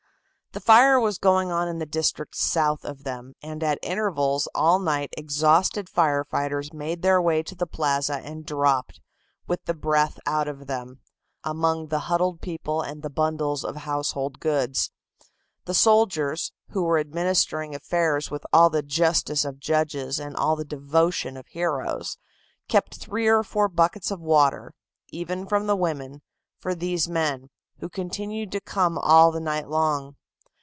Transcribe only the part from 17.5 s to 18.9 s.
affairs with all the